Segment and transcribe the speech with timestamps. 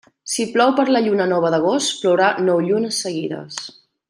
[0.35, 3.63] Si plou per la lluna nova d'agost, plourà nou llunes seguides.